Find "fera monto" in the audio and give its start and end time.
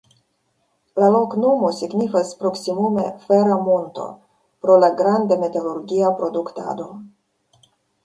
3.27-4.09